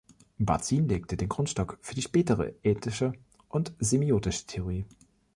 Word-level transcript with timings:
Bazin 0.39 0.87
legte 0.89 1.15
den 1.15 1.29
Grundstock 1.29 1.77
für 1.83 1.93
die 1.93 2.01
spätere 2.01 2.55
ethische 2.63 3.13
und 3.49 3.73
semiotische 3.77 4.47
Theorie. 4.47 4.83